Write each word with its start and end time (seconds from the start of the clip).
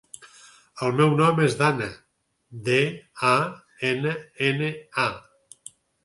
El 0.85 0.93
meu 0.99 1.11
nom 1.17 1.41
és 1.41 1.57
Danna: 1.57 1.89
de, 2.69 2.77
a, 3.33 3.33
ena, 3.89 4.13
ena, 4.47 4.71
a. 5.05 5.69